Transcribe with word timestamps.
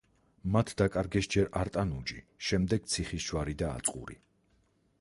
მათ 0.53 0.71
დაკარგეს 0.81 1.27
ჯერ 1.35 1.51
არტანუჯი, 1.59 2.19
შემდეგ 2.47 2.89
ციხისჯვარი 2.95 3.55
და 3.63 3.69
აწყური. 3.77 4.19